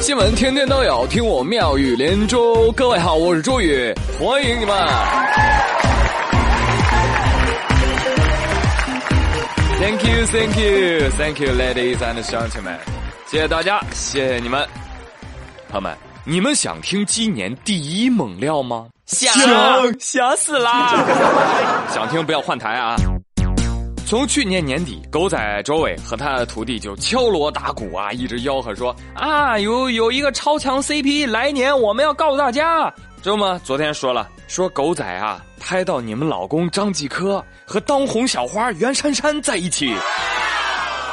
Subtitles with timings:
[0.00, 2.72] 新闻天天都有，听我妙语连珠。
[2.72, 4.74] 各位好，我是朱宇，欢迎你们。
[9.80, 12.78] Thank you, thank you, thank you, ladies and gentlemen。
[13.26, 14.66] 谢谢大家，谢谢你们，
[15.68, 15.96] 朋友们。
[16.24, 18.86] 你们想听今年第一猛料吗？
[19.06, 19.32] 想，
[19.98, 20.92] 想死啦！
[21.90, 22.96] 想听不要换台啊！
[24.08, 32.90] 从去年年底，狗仔周伟和他的徒弟就敲锣打鼓啊，一直吆喝说啊，有有一个超强 CP，来年我们要告诉大家，
[33.22, 33.60] 知道吗？
[33.62, 39.92] 昨天说了，说狗仔啊拍到你们老公张继科和当红小花袁姗姗在一起。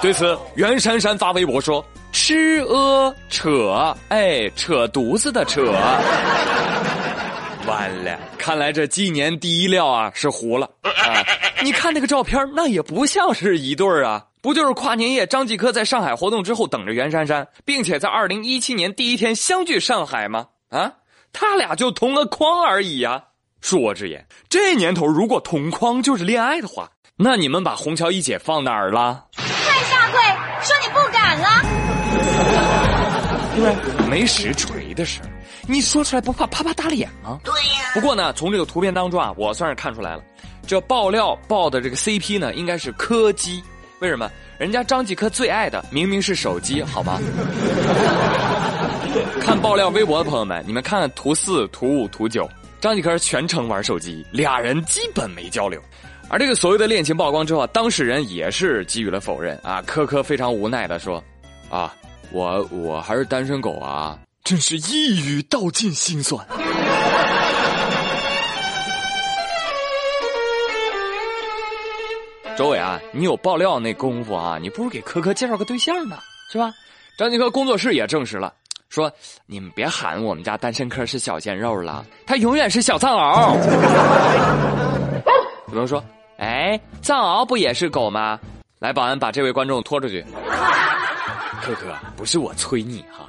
[0.00, 5.60] 对此，袁姗姗发微博说：“吃呃扯，哎，扯犊子的扯。”
[7.66, 10.90] 完了，看来这今年第一料啊是糊了啊！
[11.62, 20.46] 你看那个照片，那也不像是一对儿啊，不就是跨年夜张继科在上海活动之后等着袁姗姗，并且在二零一七年第一天相聚上海吗？
[20.70, 20.92] 啊，
[21.32, 23.22] 他俩就同个框而已呀！
[23.62, 29.24] 恕我直言，这年头如果同框就是恋爱的话，那你们把虹桥一姐放哪儿了？
[29.36, 29.44] 快
[29.84, 30.20] 下跪，
[30.62, 31.46] 说你不敢了！
[33.56, 34.08] 对？
[34.08, 35.30] 没实锤的事儿。
[35.66, 37.38] 你说出来不怕啪啪打脸吗？
[37.44, 37.90] 对呀。
[37.94, 40.22] 不过呢，从这个图片当中啊，我算是看出来了，
[40.66, 43.62] 这爆料爆的这个 CP 呢，应该是柯基。
[44.00, 44.30] 为什么？
[44.58, 47.18] 人家张继科最爱的明明是手机，好吗？
[49.40, 52.48] 看爆料微博的朋友们，你们看看图四、图五、图九，
[52.80, 55.80] 张继科全程玩手机，俩人基本没交流。
[56.28, 59.80] 而这个所谓的恋情曝光之后，当事人也是给予了否认啊。
[59.86, 61.22] 科科非常无奈的说
[61.70, 61.94] ：“啊，
[62.32, 66.46] 我我还是单身狗啊。”真是一语道尽心酸。
[72.56, 76.16] 周伟啊，你有爆料那功夫啊，你不如给科科介绍个对象呢，
[76.52, 76.72] 是吧？
[77.18, 78.54] 张继科工作室也证实了，
[78.88, 79.10] 说
[79.46, 83.56] 你们别喊我们家单身科是小鲜肉了，他永远是小藏獒。
[85.72, 86.00] 有人说，
[86.38, 88.38] 哎，藏獒不也是狗吗？
[88.78, 90.24] 来，保安把这位观众拖出去。
[91.60, 93.26] 科科，不是我催你哈。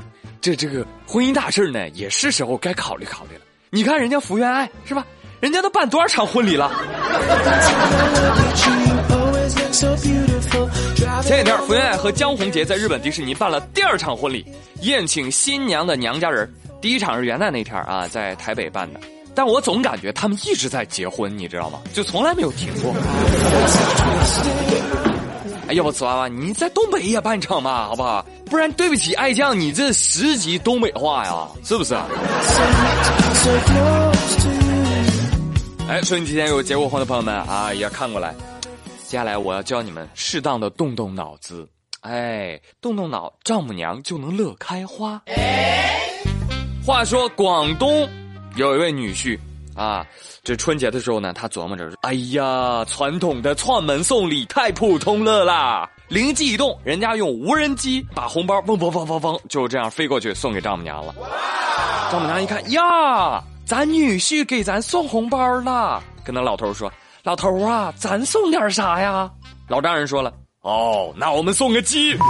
[0.47, 3.41] 这这个婚姻大事呢，也是时候该考虑考虑了。
[3.69, 5.05] 你看人家福原爱是吧？
[5.41, 6.71] 人家都办多少场婚礼了？
[11.21, 14.45] 前几天，福原爱和江宏杰在日本迪士尼办了第二场婚礼，
[14.83, 16.49] 宴请新娘的娘家人。
[16.79, 19.01] 第一场是元旦那天啊，在台北办的。
[19.35, 21.79] 但我总感觉他们一直在结婚，你知道吗？
[21.93, 22.93] 就从来没有停过。
[25.67, 28.25] 哎，要不瓷娃娃，你在东北也办场吧，好不好？
[28.45, 31.93] 不然对不起爱将，你这十级东北话呀，是不是？
[35.89, 38.33] 哎，说你今天有结过婚的朋友们啊，也看过来。
[39.05, 41.67] 接下来我要教你们适当的动动脑子，
[41.99, 45.21] 哎，动动脑，丈母娘就能乐开花。
[46.85, 48.07] 话说广东
[48.55, 49.37] 有一位女婿。
[49.77, 50.05] 啊，
[50.43, 55.87] 这春节的时候呢，他琢磨着，哎呀，传统的串门送礼太普通了啦！
[56.07, 61.13] 灵机一动，人家用无人机把红包嗡嗡嗡嗡嗡，就这样飞过去送给丈母娘了。
[62.11, 66.91] 丈母娘一看，呀，咱女婿给咱送红包了，跟那老头说
[67.23, 69.29] ：“老头啊，咱送点啥呀？”
[69.69, 70.33] 老丈人说了
[70.63, 72.17] ：“哦，那我们送个鸡。”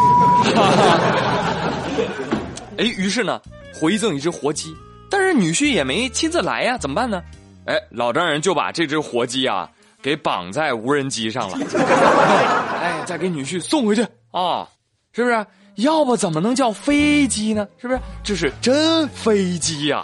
[2.77, 3.39] 哎，于是呢，
[3.73, 4.75] 回赠一只活鸡，
[5.09, 7.21] 但是女婿也没亲自来呀，怎么办呢？
[7.67, 9.69] 哎，老丈人就把这只活鸡啊
[10.01, 11.57] 给绑在无人机上了，
[12.81, 14.01] 哎，再给女婿送回去
[14.31, 14.67] 啊，
[15.11, 15.45] 是不是？
[15.75, 17.67] 要不怎么能叫飞机呢？
[17.77, 17.99] 是不是？
[18.23, 20.03] 这是真飞机呀！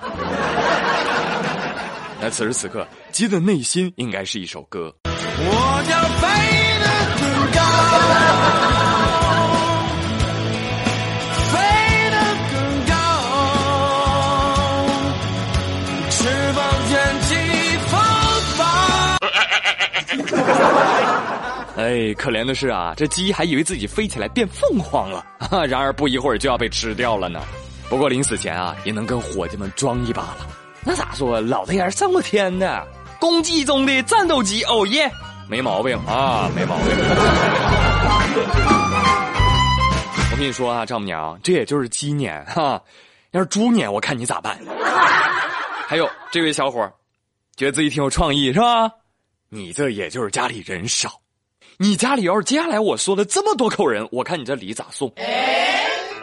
[2.21, 4.93] 那此时此刻，鸡的内心应该是一首歌。
[5.05, 6.27] 我要飞
[6.79, 6.85] 得
[7.19, 8.32] 更高。
[21.83, 25.25] 哎，可怜的是啊，这鸡还以为自己飞起来变凤凰了，
[25.67, 27.41] 然而不一会儿就要被吃掉了呢。
[27.89, 30.47] 不过临死前啊，也能跟伙计们装一把了。
[30.85, 31.41] 那咋说？
[31.41, 32.87] 老子也是上过天的，
[33.19, 35.11] 公鸡中的战斗机，哦耶，
[35.49, 36.85] 没毛病啊，没毛病。
[40.31, 42.81] 我跟你说啊，丈母娘，这也就是鸡年哈，
[43.31, 44.57] 要是猪年，我看你咋办？
[45.85, 46.89] 还有这位小伙，
[47.57, 48.89] 觉得自己挺有创意是吧？
[49.49, 51.11] 你这也就是家里人少，
[51.77, 55.11] 你家里要是接下来我说的这么多口人，我看你这礼咋送？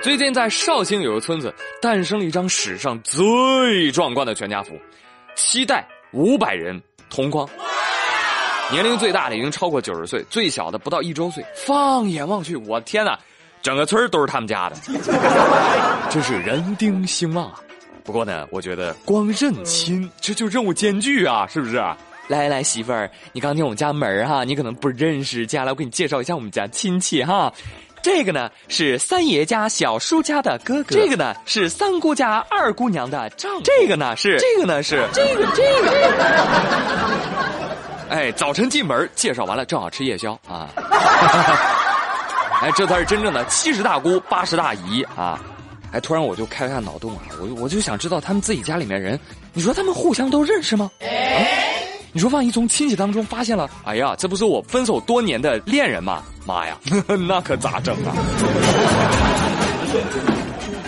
[0.02, 1.52] 最近在绍兴有个村子
[1.82, 4.72] 诞生了一张史上最壮观的全家福，
[5.34, 6.80] 七代五百人
[7.10, 7.48] 同框，
[8.70, 11.44] 年龄最大的已经超过九十岁，最小的不到一周岁。
[11.54, 13.18] 放眼望去，我天哪，
[13.60, 14.76] 整个村都是他们家的，
[16.08, 17.60] 真是人丁兴旺啊！
[18.04, 21.82] 不过呢，我觉得光认亲这就任务艰巨啊，是不是？
[22.30, 27.52] 来来，媳妇儿，你刚进我们家门哈，你可能不认识，接下来我给你介绍一下我们家亲戚哈。
[28.00, 35.90] 这个呢是三爷家小叔家的哥哥，这个呢是三姑家二姑娘的丈夫，这个呢是这个呢是这个这个。
[38.10, 40.70] 哎，早晨进门介绍完了，正好吃夜宵啊。
[42.62, 45.40] 哎，这才是真正的七十大姑八十大姨啊！
[45.92, 49.18] 哎，突然我就开了下脑洞啊，我我就想知道他们自己家里面人，
[49.52, 50.90] 你说他们互相都认识吗？
[51.00, 51.06] 啊，
[52.12, 56.22] 你说万一从亲戚当中发现了，哎呀，这不是我分手多年的恋人吗？
[56.44, 56.76] 妈呀，
[57.28, 58.12] 那可咋整啊？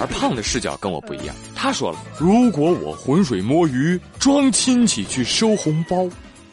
[0.01, 6.09] 而胖的视角跟我不一样，他说了，如果我浑水摸鱼装亲戚去收红包，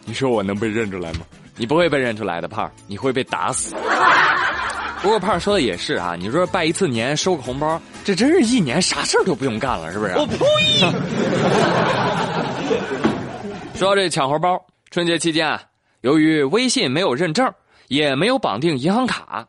[0.05, 1.21] 你说我能被认出来吗？
[1.55, 3.73] 你不会被认出来的，胖，你会被打死。
[5.01, 10.13] 不过胖说的也是啊，你说拜一次年收个红包，这真是一年啥事儿都不用干了，是不是？
[10.15, 10.37] 我呸！
[13.79, 14.61] 说到这抢红包，
[14.91, 15.63] 春节期间啊，
[16.01, 17.49] 由于微信没有认证，
[17.87, 19.47] 也没有绑定银行卡，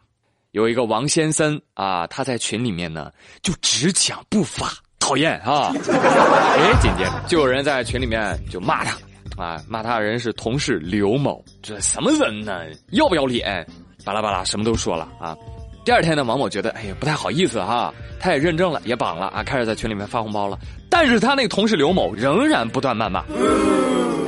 [0.52, 3.10] 有一个王先生啊，他在群里面呢
[3.42, 4.68] 就只抢不发，
[5.00, 5.72] 讨厌啊！
[5.90, 8.96] 哎， 紧接着就有人在群里面就骂他，
[9.36, 12.64] 啊，骂他的人是同事刘某，这什么人呢？
[12.92, 13.66] 要不要脸？
[14.04, 15.36] 巴拉巴拉，什么都说了啊！
[15.84, 20.56] 第二天呢，王某觉得哎呀不太好意思哈，他也认证了，也绑了啊，开始在群里面发红包了。
[20.88, 23.24] 但是他那个同事刘某仍然不断谩骂，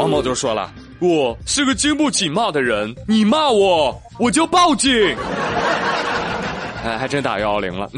[0.02, 4.90] 王某就说了：“我是个经不起骂的人，你骂我，我就报警。
[6.84, 7.88] ”哎，还真打幺幺零了。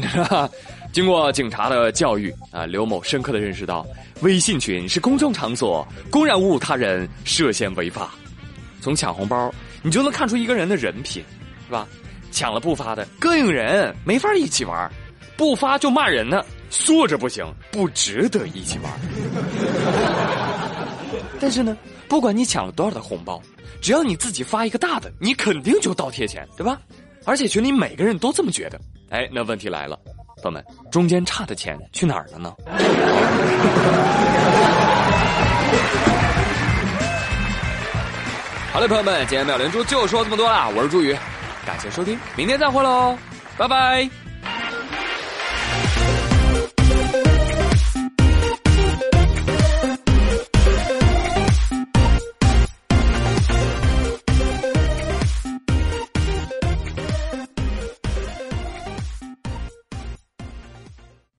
[0.93, 3.83] 经过警察的教育啊，刘某深刻的认识到，
[4.21, 8.11] 微信群是公众场所，公然侮辱他人涉嫌违法。
[8.81, 11.23] 从抢红包，你就能看出一个人的人品。
[11.65, 11.87] 是吧？
[12.31, 14.87] 抢了不发的膈应人，没法一起玩；
[15.35, 18.93] 不发就骂人呢，坐着不行，不值得一起玩。
[21.39, 21.77] 但是呢，
[22.07, 23.41] 不管你抢了多少的红包，
[23.81, 26.79] 只要你自己发一个大的，你肯定就倒贴钱，对吧？
[27.25, 28.79] 而且群里每个人都这么觉得。
[29.09, 29.97] 哎，那问题来了，
[30.41, 32.53] 朋友们，中间差的钱去哪儿了呢？
[38.71, 41.15] 好嘞，朋友们，今天妙连珠就说这么多啦，我是朱宇。
[41.65, 43.17] 感谢收听，明天再会喽，
[43.57, 44.24] 拜拜。